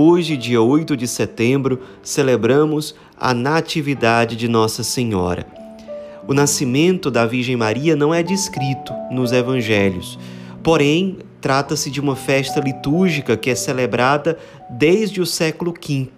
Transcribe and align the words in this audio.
Hoje, 0.00 0.36
dia 0.36 0.62
8 0.62 0.96
de 0.96 1.08
setembro, 1.08 1.80
celebramos 2.04 2.94
a 3.18 3.34
Natividade 3.34 4.36
de 4.36 4.46
Nossa 4.46 4.84
Senhora. 4.84 5.44
O 6.28 6.32
nascimento 6.32 7.10
da 7.10 7.26
Virgem 7.26 7.56
Maria 7.56 7.96
não 7.96 8.14
é 8.14 8.22
descrito 8.22 8.92
nos 9.10 9.32
evangelhos, 9.32 10.16
porém, 10.62 11.18
trata-se 11.40 11.90
de 11.90 12.00
uma 12.00 12.14
festa 12.14 12.60
litúrgica 12.60 13.36
que 13.36 13.50
é 13.50 13.56
celebrada 13.56 14.38
desde 14.70 15.20
o 15.20 15.26
século 15.26 15.74
V 15.74 16.08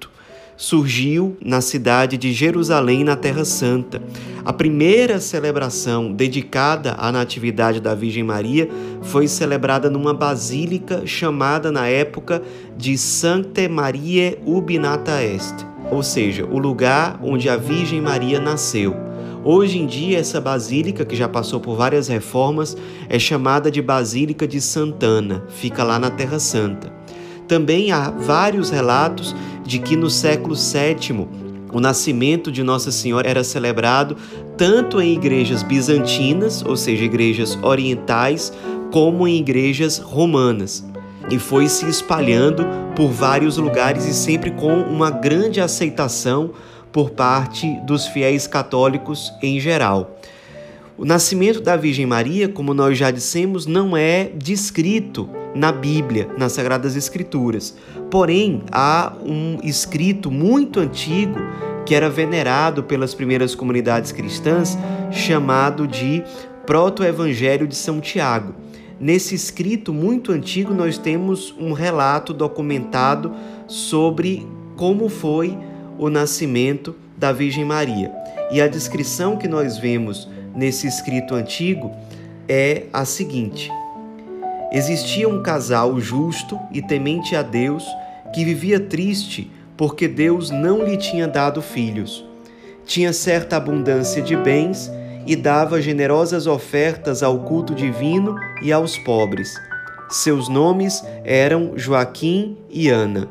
surgiu 0.60 1.38
na 1.42 1.62
cidade 1.62 2.18
de 2.18 2.34
Jerusalém, 2.34 3.02
na 3.02 3.16
Terra 3.16 3.46
Santa. 3.46 4.02
A 4.44 4.52
primeira 4.52 5.18
celebração 5.18 6.12
dedicada 6.12 6.94
à 6.98 7.10
Natividade 7.10 7.80
da 7.80 7.94
Virgem 7.94 8.22
Maria 8.22 8.68
foi 9.00 9.26
celebrada 9.26 9.88
numa 9.88 10.12
basílica 10.12 11.06
chamada 11.06 11.72
na 11.72 11.86
época 11.86 12.42
de 12.76 12.98
Sancte 12.98 13.68
Mariae 13.68 14.38
Ubinata 14.44 15.24
Est, 15.24 15.66
ou 15.90 16.02
seja, 16.02 16.44
o 16.44 16.58
lugar 16.58 17.18
onde 17.22 17.48
a 17.48 17.56
Virgem 17.56 18.02
Maria 18.02 18.38
nasceu. 18.38 18.94
Hoje 19.42 19.78
em 19.78 19.86
dia, 19.86 20.18
essa 20.18 20.42
basílica, 20.42 21.06
que 21.06 21.16
já 21.16 21.26
passou 21.26 21.58
por 21.58 21.74
várias 21.74 22.06
reformas, 22.06 22.76
é 23.08 23.18
chamada 23.18 23.70
de 23.70 23.80
Basílica 23.80 24.46
de 24.46 24.60
Santana, 24.60 25.42
fica 25.48 25.82
lá 25.82 25.98
na 25.98 26.10
Terra 26.10 26.38
Santa. 26.38 26.92
Também 27.48 27.90
há 27.90 28.10
vários 28.10 28.68
relatos 28.68 29.34
de 29.70 29.78
que 29.78 29.94
no 29.94 30.10
século 30.10 30.56
VII 30.56 31.28
o 31.72 31.78
nascimento 31.78 32.50
de 32.50 32.60
Nossa 32.60 32.90
Senhora 32.90 33.30
era 33.30 33.44
celebrado 33.44 34.16
tanto 34.56 35.00
em 35.00 35.14
igrejas 35.14 35.62
bizantinas, 35.62 36.60
ou 36.66 36.76
seja, 36.76 37.04
igrejas 37.04 37.56
orientais, 37.62 38.52
como 38.90 39.28
em 39.28 39.36
igrejas 39.36 39.98
romanas. 39.98 40.84
E 41.30 41.38
foi 41.38 41.68
se 41.68 41.88
espalhando 41.88 42.66
por 42.96 43.10
vários 43.12 43.58
lugares 43.58 44.06
e 44.06 44.12
sempre 44.12 44.50
com 44.50 44.74
uma 44.82 45.08
grande 45.08 45.60
aceitação 45.60 46.50
por 46.90 47.10
parte 47.10 47.72
dos 47.86 48.08
fiéis 48.08 48.48
católicos 48.48 49.32
em 49.40 49.60
geral. 49.60 50.18
O 50.98 51.04
nascimento 51.04 51.60
da 51.60 51.76
Virgem 51.76 52.06
Maria, 52.06 52.48
como 52.48 52.74
nós 52.74 52.98
já 52.98 53.12
dissemos, 53.12 53.66
não 53.66 53.96
é 53.96 54.32
descrito 54.36 55.30
na 55.54 55.72
Bíblia, 55.72 56.28
nas 56.38 56.52
Sagradas 56.52 56.96
Escrituras. 56.96 57.76
Porém, 58.10 58.62
há 58.70 59.12
um 59.24 59.58
escrito 59.62 60.30
muito 60.30 60.80
antigo 60.80 61.38
que 61.84 61.94
era 61.94 62.08
venerado 62.08 62.84
pelas 62.84 63.14
primeiras 63.14 63.54
comunidades 63.54 64.12
cristãs, 64.12 64.78
chamado 65.10 65.86
de 65.88 66.22
Proto-Evangelho 66.66 67.66
de 67.66 67.74
São 67.74 68.00
Tiago. 68.00 68.54
Nesse 69.00 69.34
escrito 69.34 69.92
muito 69.92 70.30
antigo, 70.30 70.74
nós 70.74 70.98
temos 70.98 71.54
um 71.58 71.72
relato 71.72 72.34
documentado 72.34 73.32
sobre 73.66 74.46
como 74.76 75.08
foi 75.08 75.58
o 75.98 76.08
nascimento 76.08 76.94
da 77.16 77.32
Virgem 77.32 77.64
Maria. 77.64 78.12
E 78.52 78.60
a 78.60 78.68
descrição 78.68 79.36
que 79.36 79.48
nós 79.48 79.78
vemos 79.78 80.28
nesse 80.54 80.86
escrito 80.86 81.34
antigo 81.34 81.90
é 82.48 82.84
a 82.92 83.04
seguinte: 83.04 83.70
Existia 84.72 85.28
um 85.28 85.42
casal 85.42 85.98
justo 86.00 86.58
e 86.70 86.80
temente 86.80 87.34
a 87.34 87.42
Deus 87.42 87.84
que 88.32 88.44
vivia 88.44 88.78
triste 88.78 89.50
porque 89.76 90.06
Deus 90.06 90.50
não 90.50 90.84
lhe 90.84 90.96
tinha 90.96 91.26
dado 91.26 91.60
filhos. 91.60 92.24
Tinha 92.84 93.12
certa 93.12 93.56
abundância 93.56 94.22
de 94.22 94.36
bens 94.36 94.90
e 95.26 95.34
dava 95.34 95.80
generosas 95.80 96.46
ofertas 96.46 97.22
ao 97.22 97.38
culto 97.40 97.74
divino 97.74 98.36
e 98.62 98.72
aos 98.72 98.98
pobres. 98.98 99.54
Seus 100.08 100.48
nomes 100.48 101.04
eram 101.24 101.72
Joaquim 101.76 102.58
e 102.68 102.88
Ana. 102.88 103.28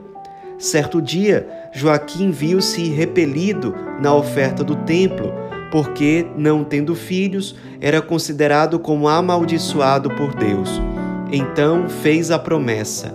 Certo 0.57 1.01
dia, 1.01 1.47
Joaquim 1.71 2.31
viu-se 2.31 2.89
repelido 2.89 3.75
na 4.01 4.13
oferta 4.13 4.63
do 4.63 4.75
templo 4.75 5.31
porque, 5.71 6.25
não 6.35 6.63
tendo 6.63 6.95
filhos, 6.95 7.55
era 7.79 8.01
considerado 8.01 8.79
como 8.79 9.07
amaldiçoado 9.07 10.09
por 10.15 10.33
Deus. 10.33 10.88
Então 11.31 11.87
fez 11.89 12.31
a 12.31 12.39
promessa: 12.39 13.13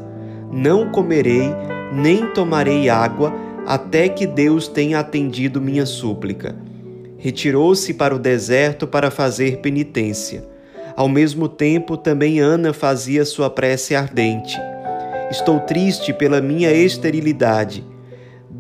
Não 0.53 0.91
comerei, 0.91 1.51
nem 1.93 2.27
tomarei 2.29 2.89
água, 2.89 3.33
até 3.67 4.09
que 4.09 4.27
Deus 4.27 4.69
tenha 4.69 4.99
atendido 4.99 5.61
minha 5.61 5.87
súplica. 5.87 6.55
Retirou-se 7.19 7.95
para 7.95 8.15
o 8.15 8.19
deserto 8.19 8.87
para 8.87 9.11
fazer 9.11 9.59
penitência. 9.59 10.47
Ao 10.97 11.09
mesmo 11.09 11.49
tempo, 11.49 11.97
também 11.97 12.39
Ana 12.39 12.73
fazia 12.73 13.25
sua 13.25 13.51
prece 13.51 13.95
ardente. 13.95 14.57
Estou 15.31 15.59
triste 15.61 16.13
pela 16.13 16.41
minha 16.41 16.71
esterilidade 16.71 17.85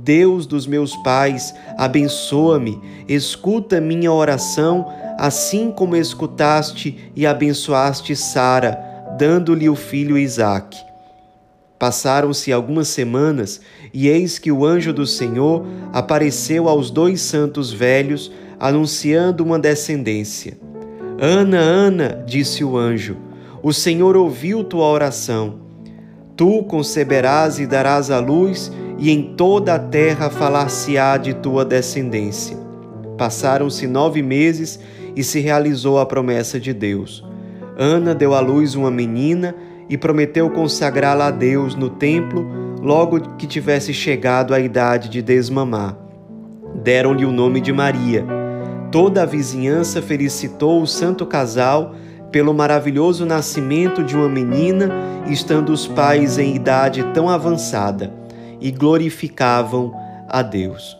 Deus 0.05 0.45
dos 0.47 0.67
meus 0.67 0.95
pais, 0.97 1.55
abençoa-me, 1.79 2.79
escuta 3.09 3.81
minha 3.81 4.13
oração, 4.13 4.87
assim 5.19 5.71
como 5.71 5.97
escutaste 5.97 7.11
e 7.17 7.27
abençoaste 7.27 8.15
Sara, 8.15 8.94
dando-lhe 9.19 9.69
o 9.69 9.75
filho 9.75 10.19
Isaque. 10.19 10.79
Passaram-se 11.79 12.53
algumas 12.53 12.89
semanas, 12.89 13.61
e 13.93 14.09
eis 14.09 14.39
que 14.39 14.51
o 14.51 14.65
anjo 14.65 14.93
do 14.93 15.07
Senhor 15.07 15.67
apareceu 15.93 16.69
aos 16.69 16.91
dois 16.91 17.21
santos 17.21 17.73
velhos, 17.73 18.33
anunciando 18.59 19.45
uma 19.45 19.59
descendência. 19.59 20.57
Ana, 21.21 21.59
Ana, 21.59 22.25
disse 22.27 22.65
o 22.65 22.77
anjo, 22.77 23.17
o 23.63 23.73
Senhor 23.73 24.17
ouviu 24.17 24.65
tua 24.65 24.87
oração. 24.87 25.61
Tu 26.37 26.63
conceberás 26.65 27.59
e 27.59 27.67
darás 27.67 28.11
à 28.11 28.19
luz, 28.19 28.71
e 28.99 29.11
em 29.11 29.35
toda 29.35 29.75
a 29.75 29.79
terra 29.79 30.31
falar-se-á 30.31 31.17
de 31.17 31.35
tua 31.35 31.65
descendência. 31.65 32.57
Passaram-se 33.19 33.87
nove 33.87 34.23
meses 34.23 34.79
e 35.17 35.23
se 35.23 35.41
realizou 35.41 35.99
a 35.99 36.07
promessa 36.07 36.59
de 36.59 36.73
Deus. 36.73 37.25
Ana 37.77 38.15
deu 38.15 38.35
à 38.35 38.41
luz 38.41 38.75
uma 38.75 38.91
menina 38.91 39.55
e 39.89 39.99
prometeu 39.99 40.49
consagrá-la 40.51 41.27
a 41.27 41.31
Deus 41.31 41.75
no 41.75 41.91
templo 41.91 42.47
logo 42.81 43.21
que 43.37 43.47
tivesse 43.47 43.93
chegado 43.93 44.55
a 44.55 44.61
idade 44.61 45.09
de 45.09 45.23
desmamar. 45.23 45.97
Deram-lhe 46.83 47.25
o 47.25 47.33
nome 47.33 47.61
de 47.61 47.73
Maria. 47.73 48.25
Toda 48.93 49.23
a 49.23 49.27
vizinhança 49.27 50.03
felicitou 50.03 50.83
o 50.83 50.87
santo 50.87 51.27
casal 51.27 51.95
pelo 52.31 52.53
maravilhoso 52.53 53.25
nascimento 53.25 54.03
de 54.03 54.17
uma 54.17 54.29
menina, 54.29 54.91
estando 55.29 55.73
os 55.73 55.87
pais 55.87 56.39
em 56.39 56.55
idade 56.55 57.03
tão 57.15 57.29
avançada 57.29 58.13
e 58.61 58.71
glorificavam 58.71 59.95
a 60.29 60.43
Deus. 60.43 60.97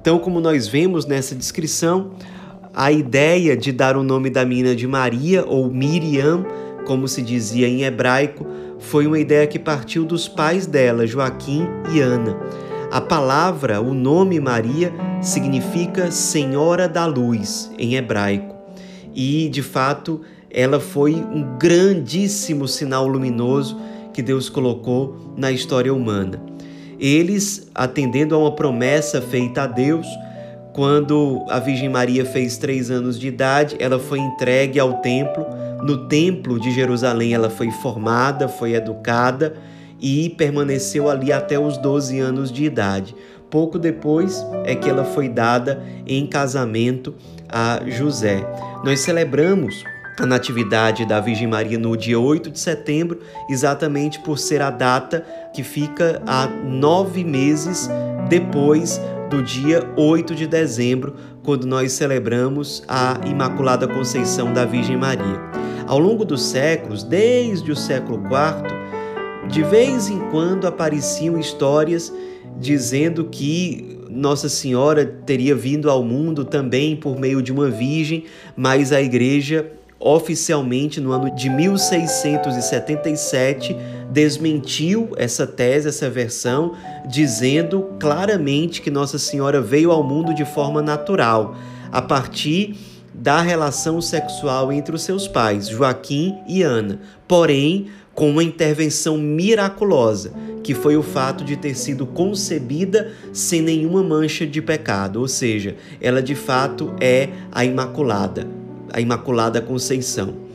Então, 0.00 0.18
como 0.18 0.40
nós 0.40 0.66
vemos 0.66 1.06
nessa 1.06 1.34
descrição, 1.34 2.10
a 2.74 2.90
ideia 2.90 3.56
de 3.56 3.70
dar 3.70 3.96
o 3.96 4.02
nome 4.02 4.30
da 4.30 4.44
menina 4.44 4.74
de 4.74 4.86
Maria 4.86 5.44
ou 5.46 5.70
Miriam, 5.70 6.44
como 6.86 7.06
se 7.06 7.22
dizia 7.22 7.68
em 7.68 7.82
hebraico, 7.82 8.46
foi 8.78 9.06
uma 9.06 9.18
ideia 9.18 9.46
que 9.46 9.58
partiu 9.58 10.04
dos 10.04 10.26
pais 10.26 10.66
dela, 10.66 11.06
Joaquim 11.06 11.66
e 11.94 12.00
Ana. 12.00 12.36
A 12.90 13.00
palavra, 13.00 13.80
o 13.80 13.94
nome 13.94 14.40
Maria, 14.40 14.92
significa 15.20 16.10
Senhora 16.10 16.88
da 16.88 17.06
Luz 17.06 17.70
em 17.78 17.94
hebraico. 17.94 18.54
E, 19.14 19.48
de 19.48 19.62
fato, 19.62 20.22
ela 20.50 20.80
foi 20.80 21.14
um 21.14 21.56
grandíssimo 21.58 22.66
sinal 22.66 23.06
luminoso 23.06 23.78
que 24.12 24.22
Deus 24.22 24.48
colocou 24.48 25.34
na 25.36 25.50
história 25.50 25.92
humana. 25.92 26.42
Eles, 26.98 27.70
atendendo 27.74 28.34
a 28.34 28.38
uma 28.38 28.54
promessa 28.54 29.20
feita 29.20 29.62
a 29.62 29.66
Deus, 29.66 30.06
quando 30.72 31.44
a 31.48 31.58
Virgem 31.58 31.88
Maria 31.88 32.24
fez 32.24 32.56
três 32.56 32.90
anos 32.90 33.18
de 33.18 33.28
idade, 33.28 33.76
ela 33.78 33.98
foi 33.98 34.18
entregue 34.18 34.80
ao 34.80 34.94
templo. 34.94 35.46
No 35.82 36.08
templo 36.08 36.58
de 36.58 36.70
Jerusalém, 36.72 37.34
ela 37.34 37.50
foi 37.50 37.70
formada, 37.70 38.48
foi 38.48 38.74
educada 38.74 39.54
e 40.00 40.30
permaneceu 40.30 41.08
ali 41.10 41.32
até 41.32 41.58
os 41.58 41.76
12 41.76 42.18
anos 42.18 42.50
de 42.50 42.64
idade. 42.64 43.14
Pouco 43.50 43.78
depois 43.78 44.44
é 44.64 44.74
que 44.74 44.88
ela 44.88 45.04
foi 45.04 45.28
dada 45.28 45.82
em 46.06 46.26
casamento 46.26 47.14
a 47.48 47.80
José. 47.86 48.42
Nós 48.82 49.00
celebramos 49.00 49.84
a 50.18 50.24
Natividade 50.24 51.04
da 51.04 51.20
Virgem 51.20 51.46
Maria 51.46 51.78
no 51.78 51.96
dia 51.96 52.18
8 52.18 52.50
de 52.50 52.58
setembro, 52.58 53.18
exatamente 53.48 54.18
por 54.20 54.38
ser 54.38 54.62
a 54.62 54.70
data 54.70 55.24
que 55.52 55.62
fica 55.62 56.22
a 56.26 56.46
nove 56.46 57.24
meses 57.24 57.90
depois 58.28 59.00
do 59.32 59.42
dia 59.42 59.90
8 59.96 60.34
de 60.34 60.46
dezembro, 60.46 61.14
quando 61.42 61.66
nós 61.66 61.92
celebramos 61.92 62.82
a 62.86 63.18
Imaculada 63.24 63.88
Conceição 63.88 64.52
da 64.52 64.66
Virgem 64.66 64.98
Maria. 64.98 65.40
Ao 65.86 65.98
longo 65.98 66.22
dos 66.22 66.42
séculos, 66.42 67.02
desde 67.02 67.72
o 67.72 67.76
século 67.76 68.18
IV, 68.18 69.48
de 69.48 69.62
vez 69.62 70.10
em 70.10 70.18
quando 70.30 70.66
apareciam 70.66 71.38
histórias 71.38 72.12
dizendo 72.58 73.24
que 73.24 73.98
Nossa 74.10 74.50
Senhora 74.50 75.06
teria 75.24 75.54
vindo 75.54 75.88
ao 75.88 76.04
mundo 76.04 76.44
também 76.44 76.94
por 76.94 77.18
meio 77.18 77.40
de 77.40 77.50
uma 77.50 77.70
virgem, 77.70 78.24
mas 78.54 78.92
a 78.92 79.00
igreja 79.00 79.72
oficialmente 79.98 81.00
no 81.00 81.10
ano 81.10 81.34
de 81.34 81.48
1677 81.48 83.74
desmentiu 84.12 85.10
essa 85.16 85.46
tese, 85.46 85.88
essa 85.88 86.10
versão, 86.10 86.74
dizendo 87.08 87.94
claramente 87.98 88.82
que 88.82 88.90
Nossa 88.90 89.18
Senhora 89.18 89.60
veio 89.60 89.90
ao 89.90 90.02
mundo 90.02 90.34
de 90.34 90.44
forma 90.44 90.82
natural, 90.82 91.56
a 91.90 92.02
partir 92.02 92.76
da 93.14 93.40
relação 93.40 94.00
sexual 94.00 94.70
entre 94.72 94.94
os 94.94 95.02
seus 95.02 95.26
pais, 95.26 95.68
Joaquim 95.68 96.36
e 96.46 96.62
Ana. 96.62 97.00
Porém, 97.26 97.86
com 98.14 98.30
uma 98.30 98.44
intervenção 98.44 99.16
miraculosa, 99.16 100.32
que 100.62 100.74
foi 100.74 100.96
o 100.96 101.02
fato 101.02 101.42
de 101.42 101.56
ter 101.56 101.74
sido 101.74 102.06
concebida 102.06 103.12
sem 103.32 103.62
nenhuma 103.62 104.02
mancha 104.02 104.46
de 104.46 104.60
pecado, 104.60 105.20
ou 105.20 105.28
seja, 105.28 105.76
ela 106.00 106.22
de 106.22 106.34
fato 106.34 106.94
é 107.00 107.30
a 107.50 107.64
Imaculada, 107.64 108.46
a 108.92 109.00
Imaculada 109.00 109.60
Conceição. 109.62 110.51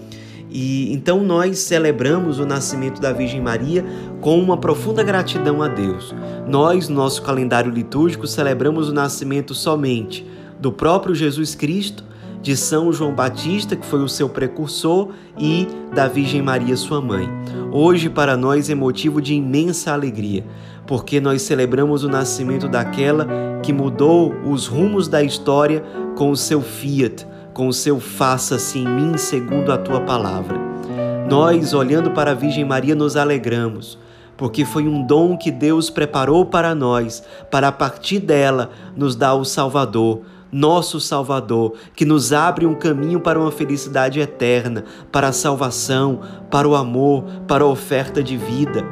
E 0.49 0.94
então 0.94 1.23
nós 1.23 1.59
celebramos 1.59 2.39
o 2.39 2.45
nascimento 2.45 3.01
da 3.01 3.11
Virgem 3.11 3.41
Maria 3.41 3.85
com 4.21 4.39
uma 4.39 4.57
profunda 4.57 5.03
gratidão 5.03 5.61
a 5.61 5.67
Deus. 5.67 6.15
Nós, 6.47 6.88
no 6.88 6.95
nosso 6.95 7.21
calendário 7.21 7.71
litúrgico, 7.71 8.25
celebramos 8.27 8.89
o 8.89 8.94
nascimento 8.94 9.53
somente 9.53 10.25
do 10.59 10.71
próprio 10.71 11.13
Jesus 11.13 11.53
Cristo 11.53 12.03
de 12.41 12.55
São 12.55 12.94
João 12.94 13.13
Batista, 13.13 13.75
que 13.75 13.85
foi 13.85 14.01
o 14.01 14.07
seu 14.07 14.29
precursor, 14.29 15.09
e 15.38 15.67
da 15.94 16.07
Virgem 16.07 16.41
Maria, 16.41 16.77
sua 16.77 17.01
mãe. 17.01 17.27
Hoje, 17.71 18.09
para 18.09 18.38
nós, 18.38 18.69
é 18.69 18.75
motivo 18.75 19.21
de 19.21 19.33
imensa 19.33 19.91
alegria, 19.91 20.45
porque 20.85 21.19
nós 21.19 21.41
celebramos 21.41 22.03
o 22.03 22.09
nascimento 22.09 22.69
daquela 22.69 23.27
que 23.61 23.73
mudou 23.73 24.33
os 24.45 24.67
rumos 24.67 25.07
da 25.07 25.21
história 25.21 25.83
com 26.15 26.31
o 26.31 26.38
seu 26.38 26.61
fiat, 26.61 27.27
com 27.57 27.68
o 27.68 27.74
seu 27.74 28.00
faça-se 28.00 28.77
em 28.77 28.88
mim 28.88 29.18
segundo 29.18 29.71
a 29.71 29.80
tua 29.80 30.00
palavra. 30.01 30.59
Nós, 31.27 31.74
olhando 31.74 32.12
para 32.12 32.30
a 32.30 32.36
Virgem 32.36 32.63
Maria, 32.63 32.94
nos 32.94 33.18
alegramos, 33.18 33.98
porque 34.38 34.63
foi 34.63 34.88
um 34.88 35.01
dom 35.01 35.36
que 35.36 35.50
Deus 35.50 35.89
preparou 35.89 36.45
para 36.45 36.75
nós, 36.75 37.24
para 37.50 37.69
a 37.69 37.71
partir 37.71 38.19
dela 38.19 38.69
nos 38.95 39.15
dar 39.15 39.33
o 39.33 39.44
Salvador 39.44 40.21
nosso 40.50 41.01
Salvador, 41.01 41.74
que 41.94 42.06
nos 42.06 42.31
abre 42.31 42.65
um 42.65 42.74
caminho 42.74 43.19
para 43.19 43.38
uma 43.38 43.51
felicidade 43.51 44.18
eterna, 44.21 44.86
para 45.12 45.27
a 45.27 45.33
salvação, 45.33 46.21
para 46.50 46.65
o 46.65 46.74
amor, 46.74 47.25
para 47.45 47.65
a 47.65 47.68
oferta 47.68 48.24
de 48.24 48.38
vida. 48.38 48.86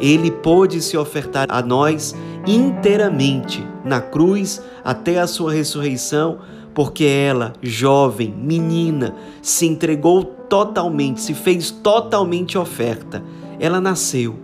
Ele 0.00 0.30
pôde 0.30 0.80
se 0.80 0.96
ofertar 0.96 1.48
a 1.50 1.60
nós 1.60 2.14
inteiramente 2.46 3.66
na 3.84 4.00
cruz 4.00 4.62
até 4.84 5.18
a 5.18 5.26
sua 5.26 5.52
ressurreição, 5.52 6.38
porque 6.74 7.04
ela, 7.04 7.52
jovem, 7.62 8.32
menina, 8.32 9.14
se 9.42 9.66
entregou 9.66 10.24
totalmente, 10.24 11.20
se 11.20 11.34
fez 11.34 11.70
totalmente 11.70 12.56
oferta. 12.56 13.22
Ela 13.58 13.80
nasceu, 13.80 14.36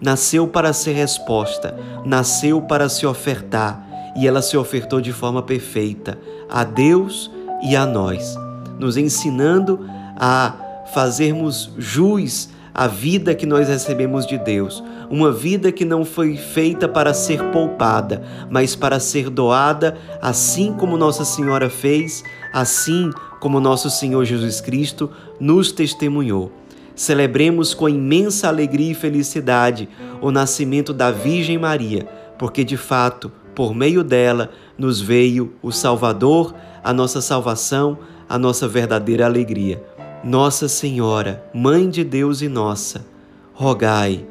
nasceu 0.00 0.46
para 0.46 0.72
ser 0.72 0.92
resposta, 0.92 1.76
nasceu 2.04 2.62
para 2.62 2.88
se 2.88 3.06
ofertar. 3.06 3.88
E 4.16 4.26
ela 4.26 4.42
se 4.42 4.56
ofertou 4.56 5.00
de 5.00 5.12
forma 5.12 5.42
perfeita 5.42 6.18
a 6.48 6.64
Deus 6.64 7.30
e 7.62 7.74
a 7.74 7.86
nós, 7.86 8.36
nos 8.78 8.96
ensinando 8.96 9.86
a 10.18 10.54
fazermos 10.92 11.70
jus 11.78 12.50
à 12.74 12.86
vida 12.86 13.34
que 13.34 13.46
nós 13.46 13.68
recebemos 13.68 14.26
de 14.26 14.38
Deus, 14.38 14.82
uma 15.10 15.30
vida 15.30 15.70
que 15.70 15.84
não 15.84 16.04
foi 16.04 16.36
feita 16.36 16.88
para 16.88 17.12
ser 17.12 17.42
poupada, 17.50 18.22
mas 18.50 18.74
para 18.74 18.98
ser 18.98 19.28
doada, 19.28 19.96
assim 20.20 20.72
como 20.72 20.96
Nossa 20.96 21.24
Senhora 21.24 21.68
fez, 21.68 22.24
assim 22.52 23.10
como 23.40 23.58
nosso 23.58 23.90
Senhor 23.90 24.24
Jesus 24.24 24.60
Cristo 24.60 25.10
nos 25.40 25.72
testemunhou. 25.72 26.52
Celebremos 26.94 27.74
com 27.74 27.88
imensa 27.88 28.46
alegria 28.46 28.92
e 28.92 28.94
felicidade 28.94 29.88
o 30.20 30.30
nascimento 30.30 30.92
da 30.92 31.10
Virgem 31.10 31.58
Maria, 31.58 32.06
porque 32.38 32.62
de 32.62 32.76
fato 32.76 33.32
por 33.54 33.74
meio 33.74 34.04
dela 34.04 34.50
nos 34.78 35.00
veio 35.00 35.54
o 35.62 35.72
Salvador, 35.72 36.54
a 36.84 36.92
nossa 36.92 37.20
salvação, 37.20 37.98
a 38.28 38.38
nossa 38.38 38.68
verdadeira 38.68 39.26
alegria. 39.26 39.82
Nossa 40.24 40.68
Senhora, 40.68 41.44
Mãe 41.52 41.90
de 41.90 42.04
Deus 42.04 42.42
e 42.42 42.48
nossa, 42.48 43.04
rogai 43.52 44.24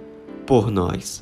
por 0.48 0.72
nós. 0.72 1.22